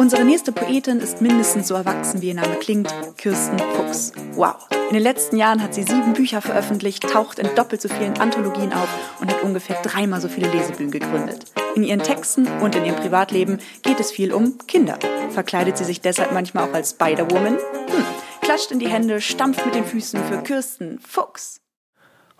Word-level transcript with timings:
Unsere 0.00 0.24
nächste 0.24 0.50
Poetin 0.50 0.98
ist 1.00 1.20
mindestens 1.20 1.68
so 1.68 1.74
erwachsen, 1.74 2.22
wie 2.22 2.28
ihr 2.28 2.34
Name 2.34 2.54
klingt, 2.54 2.88
Kirsten 3.18 3.58
Fuchs. 3.58 4.14
Wow. 4.32 4.54
In 4.88 4.94
den 4.94 5.02
letzten 5.02 5.36
Jahren 5.36 5.62
hat 5.62 5.74
sie 5.74 5.82
sieben 5.82 6.14
Bücher 6.14 6.40
veröffentlicht, 6.40 7.02
taucht 7.02 7.38
in 7.38 7.54
doppelt 7.54 7.82
so 7.82 7.90
vielen 7.90 8.18
Anthologien 8.18 8.72
auf 8.72 8.88
und 9.20 9.30
hat 9.30 9.42
ungefähr 9.42 9.76
dreimal 9.82 10.22
so 10.22 10.28
viele 10.28 10.50
Lesebühnen 10.50 10.90
gegründet. 10.90 11.52
In 11.74 11.82
ihren 11.82 12.02
Texten 12.02 12.46
und 12.62 12.74
in 12.76 12.86
ihrem 12.86 12.96
Privatleben 12.96 13.58
geht 13.82 14.00
es 14.00 14.10
viel 14.10 14.32
um 14.32 14.56
Kinder. 14.66 14.98
Verkleidet 15.32 15.76
sie 15.76 15.84
sich 15.84 16.00
deshalb 16.00 16.32
manchmal 16.32 16.66
auch 16.66 16.72
als 16.72 16.92
Spider-Woman? 16.92 17.58
Hm. 17.58 18.04
Klatscht 18.40 18.70
in 18.70 18.78
die 18.78 18.88
Hände, 18.88 19.20
stampft 19.20 19.66
mit 19.66 19.74
den 19.74 19.84
Füßen 19.84 20.24
für 20.24 20.38
Kirsten 20.38 20.98
Fuchs. 21.00 21.60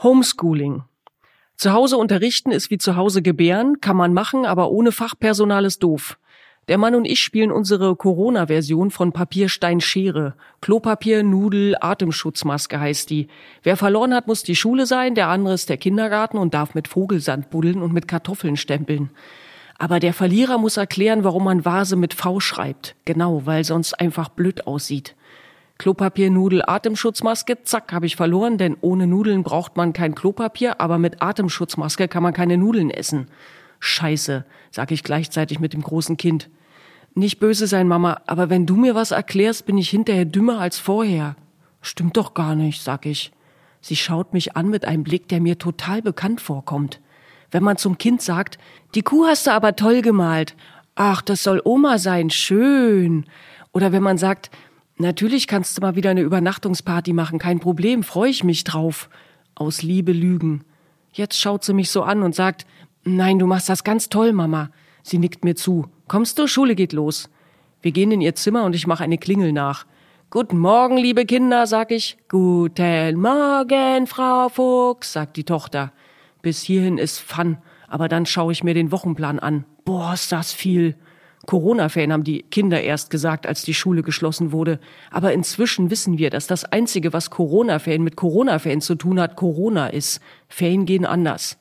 Homeschooling. 0.02 0.84
Zu 1.58 1.74
Hause 1.74 1.98
unterrichten 1.98 2.52
ist 2.52 2.70
wie 2.70 2.78
zu 2.78 2.96
Hause 2.96 3.20
gebären, 3.20 3.82
kann 3.82 3.98
man 3.98 4.14
machen, 4.14 4.46
aber 4.46 4.70
ohne 4.70 4.92
Fachpersonal 4.92 5.66
ist 5.66 5.82
doof. 5.82 6.16
Der 6.68 6.78
Mann 6.78 6.94
und 6.94 7.04
ich 7.04 7.20
spielen 7.20 7.50
unsere 7.50 7.96
Corona-Version 7.96 8.90
von 8.90 9.12
Papierstein 9.12 9.80
Schere. 9.80 10.34
Klopapier, 10.60 11.22
Nudel, 11.22 11.74
Atemschutzmaske 11.80 12.78
heißt 12.78 13.10
die. 13.10 13.28
Wer 13.62 13.76
verloren 13.76 14.14
hat, 14.14 14.28
muss 14.28 14.42
die 14.42 14.54
Schule 14.54 14.86
sein, 14.86 15.14
der 15.14 15.28
andere 15.28 15.54
ist 15.54 15.68
der 15.68 15.78
Kindergarten 15.78 16.38
und 16.38 16.54
darf 16.54 16.74
mit 16.74 16.86
Vogelsand 16.86 17.50
buddeln 17.50 17.82
und 17.82 17.92
mit 17.92 18.06
Kartoffeln 18.06 18.56
stempeln. 18.56 19.10
Aber 19.78 19.98
der 19.98 20.12
Verlierer 20.12 20.58
muss 20.58 20.76
erklären, 20.76 21.24
warum 21.24 21.44
man 21.44 21.64
Vase 21.64 21.96
mit 21.96 22.14
V 22.14 22.38
schreibt. 22.38 22.94
Genau, 23.06 23.46
weil 23.46 23.64
sonst 23.64 23.98
einfach 23.98 24.28
blöd 24.28 24.66
aussieht. 24.66 25.16
Klopapier, 25.78 26.30
Nudel, 26.30 26.62
Atemschutzmaske, 26.66 27.62
zack, 27.62 27.94
habe 27.94 28.04
ich 28.04 28.14
verloren, 28.14 28.58
denn 28.58 28.76
ohne 28.82 29.06
Nudeln 29.06 29.42
braucht 29.42 29.78
man 29.78 29.94
kein 29.94 30.14
Klopapier, 30.14 30.78
aber 30.78 30.98
mit 30.98 31.22
Atemschutzmaske 31.22 32.06
kann 32.06 32.22
man 32.22 32.34
keine 32.34 32.58
Nudeln 32.58 32.90
essen. 32.90 33.28
Scheiße, 33.80 34.44
sag 34.70 34.92
ich 34.92 35.02
gleichzeitig 35.02 35.58
mit 35.58 35.72
dem 35.72 35.82
großen 35.82 36.16
Kind. 36.16 36.48
Nicht 37.14 37.40
böse 37.40 37.66
sein, 37.66 37.88
Mama, 37.88 38.20
aber 38.26 38.50
wenn 38.50 38.66
du 38.66 38.76
mir 38.76 38.94
was 38.94 39.10
erklärst, 39.10 39.66
bin 39.66 39.78
ich 39.78 39.90
hinterher 39.90 40.26
dümmer 40.26 40.60
als 40.60 40.78
vorher. 40.78 41.34
Stimmt 41.80 42.16
doch 42.16 42.34
gar 42.34 42.54
nicht, 42.54 42.82
sag 42.82 43.06
ich. 43.06 43.32
Sie 43.80 43.96
schaut 43.96 44.32
mich 44.32 44.56
an 44.56 44.68
mit 44.68 44.84
einem 44.84 45.02
Blick, 45.02 45.28
der 45.28 45.40
mir 45.40 45.58
total 45.58 46.02
bekannt 46.02 46.40
vorkommt. 46.40 47.00
Wenn 47.50 47.62
man 47.62 47.78
zum 47.78 47.98
Kind 47.98 48.22
sagt, 48.22 48.58
die 48.94 49.02
Kuh 49.02 49.26
hast 49.26 49.46
du 49.46 49.52
aber 49.52 49.74
toll 49.74 50.02
gemalt. 50.02 50.54
Ach, 50.94 51.22
das 51.22 51.42
soll 51.42 51.60
Oma 51.64 51.98
sein, 51.98 52.30
schön. 52.30 53.24
Oder 53.72 53.90
wenn 53.90 54.02
man 54.02 54.18
sagt, 54.18 54.50
natürlich 54.98 55.46
kannst 55.46 55.76
du 55.76 55.80
mal 55.80 55.96
wieder 55.96 56.10
eine 56.10 56.20
Übernachtungsparty 56.20 57.12
machen, 57.12 57.38
kein 57.38 57.58
Problem, 57.58 58.02
freue 58.02 58.30
ich 58.30 58.44
mich 58.44 58.64
drauf. 58.64 59.08
Aus 59.54 59.82
Liebe 59.82 60.12
lügen. 60.12 60.64
Jetzt 61.12 61.40
schaut 61.40 61.64
sie 61.64 61.74
mich 61.74 61.90
so 61.90 62.02
an 62.02 62.22
und 62.22 62.34
sagt, 62.34 62.66
nein, 63.04 63.38
du 63.38 63.46
machst 63.46 63.68
das 63.68 63.84
ganz 63.84 64.08
toll, 64.08 64.32
Mama. 64.32 64.70
Sie 65.02 65.18
nickt 65.18 65.44
mir 65.44 65.54
zu. 65.54 65.86
Kommst 66.08 66.38
du? 66.38 66.46
Schule 66.46 66.74
geht 66.74 66.92
los. 66.92 67.30
Wir 67.82 67.92
gehen 67.92 68.12
in 68.12 68.20
ihr 68.20 68.34
Zimmer 68.34 68.64
und 68.64 68.74
ich 68.74 68.86
mache 68.86 69.04
eine 69.04 69.18
Klingel 69.18 69.52
nach. 69.52 69.86
Guten 70.28 70.58
Morgen, 70.58 70.96
liebe 70.96 71.24
Kinder, 71.24 71.66
sag 71.66 71.90
ich. 71.90 72.18
Guten 72.28 73.20
Morgen, 73.20 74.06
Frau 74.06 74.48
Fuchs, 74.48 75.14
sagt 75.14 75.36
die 75.36 75.44
Tochter. 75.44 75.92
Bis 76.42 76.62
hierhin 76.62 76.98
ist 76.98 77.18
Fun, 77.18 77.58
aber 77.88 78.08
dann 78.08 78.26
schaue 78.26 78.52
ich 78.52 78.62
mir 78.62 78.74
den 78.74 78.92
Wochenplan 78.92 79.38
an. 79.38 79.64
Boah, 79.84 80.14
ist 80.14 80.30
das 80.30 80.52
viel. 80.52 80.94
Corona-Fan 81.46 82.12
haben 82.12 82.22
die 82.22 82.42
Kinder 82.42 82.80
erst 82.82 83.10
gesagt, 83.10 83.46
als 83.46 83.62
die 83.62 83.74
Schule 83.74 84.02
geschlossen 84.02 84.52
wurde. 84.52 84.78
Aber 85.10 85.32
inzwischen 85.32 85.90
wissen 85.90 86.18
wir, 86.18 86.30
dass 86.30 86.46
das 86.46 86.64
Einzige, 86.64 87.12
was 87.12 87.30
Corona-Fan 87.30 88.02
mit 88.02 88.16
Corona-Fan 88.16 88.80
zu 88.80 88.94
tun 88.94 89.18
hat, 89.18 89.36
Corona 89.36 89.88
ist. 89.88 90.20
Ferien 90.48 90.86
gehen 90.86 91.06
anders. 91.06 91.58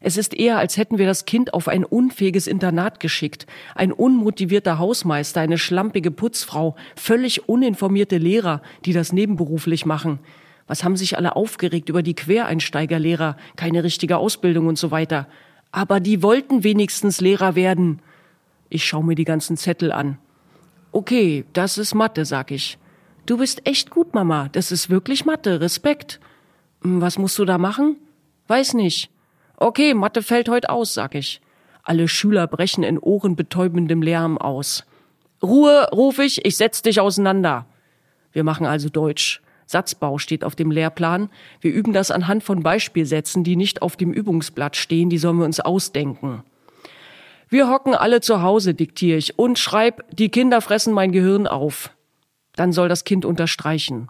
Es 0.00 0.16
ist 0.16 0.34
eher, 0.34 0.58
als 0.58 0.76
hätten 0.76 0.98
wir 0.98 1.06
das 1.06 1.24
Kind 1.24 1.54
auf 1.54 1.68
ein 1.68 1.84
unfähiges 1.84 2.46
Internat 2.46 3.00
geschickt. 3.00 3.46
Ein 3.74 3.92
unmotivierter 3.92 4.78
Hausmeister, 4.78 5.40
eine 5.40 5.58
schlampige 5.58 6.10
Putzfrau, 6.10 6.76
völlig 6.94 7.48
uninformierte 7.48 8.18
Lehrer, 8.18 8.62
die 8.84 8.92
das 8.92 9.12
nebenberuflich 9.12 9.86
machen. 9.86 10.18
Was 10.66 10.84
haben 10.84 10.96
sich 10.96 11.16
alle 11.16 11.36
aufgeregt 11.36 11.88
über 11.88 12.02
die 12.02 12.14
Quereinsteigerlehrer, 12.14 13.36
keine 13.56 13.84
richtige 13.84 14.18
Ausbildung 14.18 14.66
und 14.66 14.78
so 14.78 14.90
weiter. 14.90 15.28
Aber 15.72 16.00
die 16.00 16.22
wollten 16.22 16.64
wenigstens 16.64 17.20
Lehrer 17.20 17.54
werden. 17.54 18.00
Ich 18.68 18.84
schaue 18.84 19.04
mir 19.04 19.14
die 19.14 19.24
ganzen 19.24 19.56
Zettel 19.56 19.92
an. 19.92 20.18
Okay, 20.92 21.44
das 21.52 21.78
ist 21.78 21.94
Mathe, 21.94 22.24
sag 22.24 22.50
ich. 22.50 22.78
Du 23.26 23.38
bist 23.38 23.66
echt 23.66 23.90
gut, 23.90 24.14
Mama. 24.14 24.48
Das 24.52 24.72
ist 24.72 24.90
wirklich 24.90 25.24
Mathe. 25.24 25.60
Respekt. 25.60 26.20
Hm, 26.82 27.00
was 27.00 27.18
musst 27.18 27.38
du 27.38 27.44
da 27.44 27.58
machen? 27.58 27.96
Weiß 28.48 28.74
nicht. 28.74 29.10
Okay, 29.58 29.94
Mathe 29.94 30.22
fällt 30.22 30.48
heute 30.48 30.70
aus, 30.70 30.92
sag 30.92 31.14
ich. 31.14 31.40
Alle 31.82 32.08
Schüler 32.08 32.46
brechen 32.46 32.84
in 32.84 32.98
ohrenbetäubendem 32.98 34.02
Lärm 34.02 34.38
aus. 34.38 34.84
Ruhe, 35.42 35.88
ruf 35.92 36.18
ich, 36.18 36.44
ich 36.44 36.56
setz 36.56 36.82
dich 36.82 37.00
auseinander. 37.00 37.66
Wir 38.32 38.44
machen 38.44 38.66
also 38.66 38.88
Deutsch. 38.88 39.40
Satzbau 39.64 40.18
steht 40.18 40.44
auf 40.44 40.54
dem 40.54 40.70
Lehrplan. 40.70 41.30
Wir 41.60 41.72
üben 41.72 41.92
das 41.92 42.10
anhand 42.10 42.44
von 42.44 42.62
Beispielsätzen, 42.62 43.44
die 43.44 43.56
nicht 43.56 43.82
auf 43.82 43.96
dem 43.96 44.12
Übungsblatt 44.12 44.76
stehen, 44.76 45.10
die 45.10 45.18
sollen 45.18 45.38
wir 45.38 45.46
uns 45.46 45.60
ausdenken. 45.60 46.42
Wir 47.48 47.70
hocken 47.70 47.94
alle 47.94 48.20
zu 48.20 48.42
Hause, 48.42 48.74
diktiere 48.74 49.18
ich, 49.18 49.38
und 49.38 49.58
schreib, 49.58 50.04
die 50.12 50.28
Kinder 50.28 50.60
fressen 50.60 50.92
mein 50.92 51.12
Gehirn 51.12 51.46
auf. 51.46 51.90
Dann 52.56 52.72
soll 52.72 52.88
das 52.88 53.04
Kind 53.04 53.24
unterstreichen. 53.24 54.08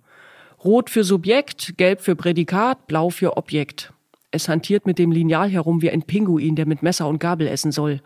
Rot 0.65 0.91
für 0.91 1.05
Subjekt, 1.05 1.77
gelb 1.77 2.01
für 2.01 2.17
Prädikat, 2.17 2.87
blau 2.87 3.11
für 3.11 3.37
Objekt. 3.37 3.93
Es 4.37 4.51
hantiert 4.51 4.85
mit 4.85 4.99
dem 4.99 5.13
Lineal 5.13 5.49
herum 5.49 5.81
wie 5.81 5.91
ein 5.91 6.03
Pinguin, 6.03 6.57
der 6.57 6.67
mit 6.67 6.83
Messer 6.83 7.09
und 7.09 7.19
Gabel 7.19 7.47
essen 7.47 7.73
soll. 7.73 8.03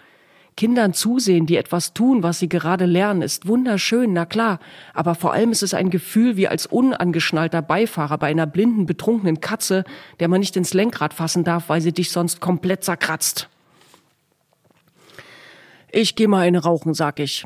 Kindern 0.57 0.95
zusehen, 0.95 1.45
die 1.45 1.57
etwas 1.57 1.93
tun, 1.93 2.23
was 2.23 2.39
sie 2.39 2.49
gerade 2.49 2.87
lernen, 2.87 3.21
ist 3.21 3.49
wunderschön, 3.49 4.13
na 4.13 4.27
klar, 4.27 4.61
aber 4.95 5.17
vor 5.17 5.33
allem 5.33 5.51
ist 5.51 5.65
es 5.65 5.75
ein 5.75 5.91
Gefühl 5.91 6.37
wie 6.37 6.47
als 6.47 6.67
unangeschnallter 6.67 7.63
Beifahrer 7.63 8.17
bei 8.17 8.29
einer 8.29 8.47
blinden, 8.47 8.87
betrunkenen 8.87 9.41
Katze, 9.41 9.83
der 10.21 10.29
man 10.29 10.39
nicht 10.39 10.57
ins 10.57 10.73
Lenkrad 10.73 11.15
fassen 11.15 11.43
darf, 11.43 11.69
weil 11.69 11.81
sie 11.81 11.93
dich 11.93 12.13
sonst 12.13 12.41
komplett 12.41 12.85
zerkratzt. 12.85 13.49
Ich 15.91 16.15
geh 16.15 16.29
mal 16.29 16.43
eine 16.43 16.63
rauchen, 16.63 16.95
sag 16.95 17.19
ich. 17.19 17.45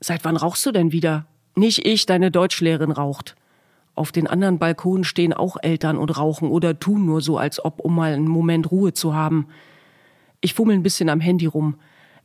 Seit 0.00 0.24
wann 0.24 0.36
rauchst 0.36 0.66
du 0.66 0.72
denn 0.72 0.90
wieder? 0.90 1.26
Nicht 1.54 1.86
ich, 1.86 2.04
deine 2.04 2.32
Deutschlehrerin 2.32 2.90
raucht. 2.90 3.36
Auf 3.94 4.10
den 4.10 4.26
anderen 4.26 4.58
Balkonen 4.58 5.04
stehen 5.04 5.32
auch 5.32 5.56
Eltern 5.62 5.96
und 5.96 6.16
rauchen 6.18 6.50
oder 6.50 6.78
tun 6.78 7.06
nur 7.06 7.20
so, 7.20 7.38
als 7.38 7.64
ob, 7.64 7.80
um 7.80 7.94
mal 7.94 8.12
einen 8.12 8.28
Moment 8.28 8.70
Ruhe 8.70 8.92
zu 8.92 9.14
haben. 9.14 9.46
Ich 10.40 10.54
fummel 10.54 10.74
ein 10.74 10.82
bisschen 10.82 11.08
am 11.08 11.20
Handy 11.20 11.46
rum. 11.46 11.76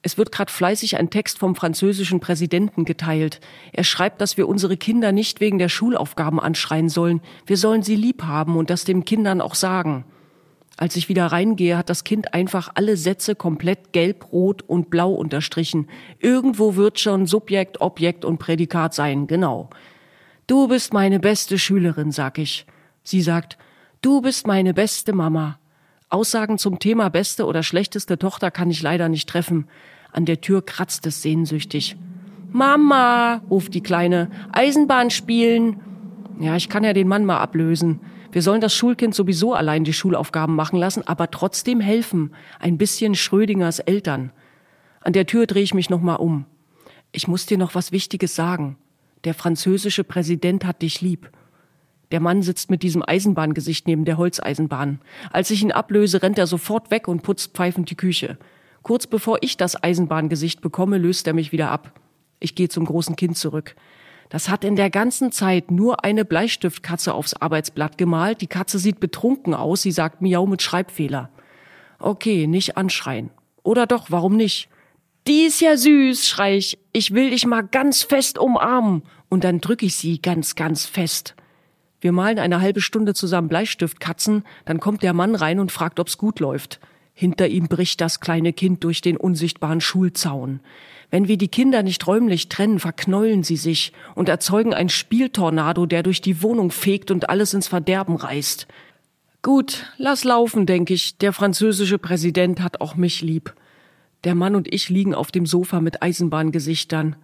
Es 0.01 0.17
wird 0.17 0.31
gerade 0.31 0.51
fleißig 0.51 0.97
ein 0.97 1.09
Text 1.09 1.37
vom 1.37 1.55
französischen 1.55 2.21
Präsidenten 2.21 2.85
geteilt. 2.85 3.41
Er 3.73 3.83
schreibt, 3.83 4.21
dass 4.21 4.37
wir 4.37 4.47
unsere 4.47 4.77
Kinder 4.77 5.11
nicht 5.11 5.41
wegen 5.41 5.59
der 5.59 5.69
Schulaufgaben 5.69 6.39
anschreien 6.39 6.89
sollen. 6.89 7.21
Wir 7.45 7.57
sollen 7.57 7.83
sie 7.83 7.95
lieb 7.95 8.23
haben 8.23 8.55
und 8.55 8.69
das 8.69 8.85
den 8.85 9.03
Kindern 9.03 9.41
auch 9.41 9.55
sagen. 9.55 10.05
Als 10.77 10.95
ich 10.95 11.09
wieder 11.09 11.25
reingehe, 11.25 11.77
hat 11.77 11.89
das 11.89 12.05
Kind 12.05 12.33
einfach 12.33 12.71
alle 12.75 12.95
Sätze 12.95 13.35
komplett 13.35 13.91
gelb, 13.91 14.31
rot 14.31 14.61
und 14.61 14.89
blau 14.89 15.11
unterstrichen. 15.11 15.89
Irgendwo 16.19 16.77
wird 16.77 17.01
schon 17.01 17.25
Subjekt, 17.25 17.81
Objekt 17.81 18.23
und 18.23 18.37
Prädikat 18.37 18.93
sein, 18.93 19.27
genau. 19.27 19.69
Du 20.49 20.67
bist 20.67 20.93
meine 20.93 21.19
beste 21.19 21.59
Schülerin, 21.59 22.11
sag 22.11 22.39
ich. 22.39 22.65
Sie 23.03 23.21
sagt, 23.21 23.59
du 24.01 24.19
bist 24.19 24.47
meine 24.47 24.73
beste 24.73 25.13
Mama. 25.13 25.59
Aussagen 26.09 26.57
zum 26.57 26.79
Thema 26.79 27.09
beste 27.09 27.45
oder 27.45 27.61
schlechteste 27.61 28.17
Tochter 28.17 28.49
kann 28.49 28.71
ich 28.71 28.81
leider 28.81 29.09
nicht 29.09 29.29
treffen. 29.29 29.67
An 30.11 30.25
der 30.25 30.41
Tür 30.41 30.65
kratzt 30.65 31.05
es 31.05 31.21
sehnsüchtig. 31.21 31.97
Mama, 32.51 33.43
ruft 33.47 33.75
die 33.75 33.83
Kleine, 33.83 34.31
Eisenbahn 34.51 35.11
spielen. 35.11 35.81
Ja, 36.39 36.55
ich 36.55 36.67
kann 36.67 36.83
ja 36.83 36.93
den 36.93 37.07
Mann 37.07 37.25
mal 37.25 37.37
ablösen. 37.37 37.99
Wir 38.31 38.41
sollen 38.41 38.59
das 38.59 38.73
Schulkind 38.73 39.13
sowieso 39.13 39.53
allein 39.53 39.83
die 39.83 39.93
Schulaufgaben 39.93 40.55
machen 40.55 40.79
lassen, 40.79 41.07
aber 41.07 41.29
trotzdem 41.29 41.79
helfen. 41.79 42.33
Ein 42.57 42.79
bisschen 42.79 43.13
Schrödingers 43.13 43.77
Eltern. 43.77 44.31
An 45.01 45.13
der 45.13 45.27
Tür 45.27 45.45
drehe 45.45 45.61
ich 45.61 45.75
mich 45.75 45.91
nochmal 45.91 46.17
um. 46.17 46.47
Ich 47.11 47.27
muss 47.27 47.45
dir 47.45 47.59
noch 47.59 47.75
was 47.75 47.91
Wichtiges 47.91 48.33
sagen. 48.33 48.77
Der 49.25 49.33
französische 49.33 50.03
Präsident 50.03 50.65
hat 50.65 50.81
dich 50.81 51.01
lieb. 51.01 51.29
Der 52.11 52.19
Mann 52.19 52.41
sitzt 52.41 52.71
mit 52.71 52.81
diesem 52.81 53.03
Eisenbahngesicht 53.05 53.85
neben 53.85 54.05
der 54.05 54.17
Holzeisenbahn. 54.17 54.99
Als 55.31 55.51
ich 55.51 55.61
ihn 55.61 55.71
ablöse, 55.71 56.23
rennt 56.23 56.39
er 56.39 56.47
sofort 56.47 56.89
weg 56.89 57.07
und 57.07 57.21
putzt 57.21 57.53
pfeifend 57.53 57.89
die 57.89 57.95
Küche. 57.95 58.37
Kurz 58.81 59.05
bevor 59.05 59.39
ich 59.41 59.57
das 59.57 59.81
Eisenbahngesicht 59.81 60.61
bekomme, 60.61 60.97
löst 60.97 61.27
er 61.27 61.33
mich 61.33 61.51
wieder 61.51 61.69
ab. 61.69 61.99
Ich 62.39 62.55
gehe 62.55 62.69
zum 62.69 62.85
großen 62.85 63.15
Kind 63.15 63.37
zurück. 63.37 63.75
Das 64.29 64.47
hat 64.47 64.63
in 64.63 64.75
der 64.75 64.89
ganzen 64.89 65.31
Zeit 65.31 65.71
nur 65.71 66.03
eine 66.05 66.23
Bleistiftkatze 66.23 67.13
aufs 67.13 67.33
Arbeitsblatt 67.33 67.97
gemalt. 67.97 68.41
Die 68.41 68.47
Katze 68.47 68.79
sieht 68.79 68.99
betrunken 68.99 69.53
aus. 69.53 69.81
Sie 69.81 69.91
sagt 69.91 70.21
Miau 70.21 70.45
mit 70.45 70.61
Schreibfehler. 70.61 71.29
Okay, 71.99 72.47
nicht 72.47 72.77
anschreien. 72.77 73.31
Oder 73.63 73.85
doch, 73.85 74.05
warum 74.09 74.37
nicht? 74.37 74.69
Die 75.29 75.43
ist 75.43 75.61
ja 75.61 75.77
süß, 75.77 76.27
schrei 76.27 76.57
ich. 76.57 76.79
Ich 76.91 77.13
will 77.13 77.29
dich 77.29 77.45
mal 77.45 77.61
ganz 77.61 78.01
fest 78.01 78.39
umarmen. 78.39 79.03
Und 79.29 79.43
dann 79.43 79.61
drück 79.61 79.83
ich 79.83 79.93
sie 79.93 80.19
ganz, 80.19 80.55
ganz 80.55 80.87
fest. 80.87 81.35
Wir 82.01 82.11
malen 82.11 82.39
eine 82.39 82.61
halbe 82.61 82.81
Stunde 82.81 83.13
zusammen 83.13 83.47
Bleistiftkatzen, 83.47 84.43
dann 84.65 84.79
kommt 84.79 85.03
der 85.03 85.13
Mann 85.13 85.35
rein 85.35 85.59
und 85.59 85.71
fragt, 85.71 85.99
ob's 85.99 86.17
gut 86.17 86.39
läuft. 86.39 86.79
Hinter 87.13 87.47
ihm 87.47 87.67
bricht 87.67 88.01
das 88.01 88.21
kleine 88.21 88.53
Kind 88.53 88.83
durch 88.83 89.01
den 89.01 89.17
unsichtbaren 89.17 89.81
Schulzaun. 89.81 90.61
Wenn 91.11 91.27
wir 91.27 91.37
die 91.37 91.47
Kinder 91.47 91.83
nicht 91.83 92.07
räumlich 92.07 92.49
trennen, 92.49 92.79
verknäulen 92.79 93.43
sie 93.43 93.57
sich 93.57 93.93
und 94.15 94.29
erzeugen 94.29 94.73
ein 94.73 94.89
Spieltornado, 94.89 95.85
der 95.85 96.01
durch 96.01 96.21
die 96.21 96.41
Wohnung 96.41 96.71
fegt 96.71 97.11
und 97.11 97.29
alles 97.29 97.53
ins 97.53 97.67
Verderben 97.67 98.15
reißt. 98.15 98.67
Gut, 99.43 99.93
lass 99.97 100.23
laufen, 100.23 100.65
denke 100.65 100.95
ich. 100.95 101.19
Der 101.19 101.33
französische 101.33 101.99
Präsident 101.99 102.61
hat 102.61 102.81
auch 102.81 102.95
mich 102.95 103.21
lieb. 103.21 103.53
Der 104.23 104.35
Mann 104.35 104.55
und 104.55 104.73
ich 104.73 104.89
liegen 104.89 105.15
auf 105.15 105.31
dem 105.31 105.45
Sofa 105.45 105.79
mit 105.79 106.01
Eisenbahngesichtern. 106.01 107.15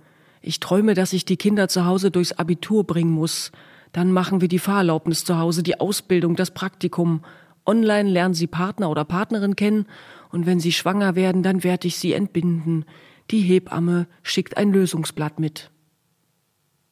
Ich 0.41 0.59
träume, 0.59 0.93
dass 0.93 1.11
ich 1.11 1.25
die 1.25 1.37
Kinder 1.37 1.67
zu 1.67 1.85
Hause 1.85 2.11
durchs 2.11 2.31
Abitur 2.31 2.85
bringen 2.85 3.11
muss. 3.11 3.51
Dann 3.91 4.11
machen 4.11 4.41
wir 4.41 4.47
die 4.47 4.59
Fahrerlaubnis 4.59 5.25
zu 5.25 5.37
Hause, 5.37 5.63
die 5.63 5.79
Ausbildung, 5.79 6.35
das 6.35 6.51
Praktikum. 6.51 7.21
Online 7.65 8.09
lernen 8.09 8.33
sie 8.33 8.47
Partner 8.47 8.89
oder 8.89 9.03
Partnerin 9.03 9.55
kennen 9.55 9.87
und 10.31 10.45
wenn 10.45 10.59
sie 10.59 10.71
schwanger 10.71 11.15
werden, 11.15 11.43
dann 11.43 11.63
werde 11.63 11.87
ich 11.87 11.97
sie 11.97 12.13
entbinden. 12.13 12.85
Die 13.31 13.41
Hebamme 13.41 14.07
schickt 14.21 14.57
ein 14.57 14.71
Lösungsblatt 14.71 15.39
mit. 15.39 15.71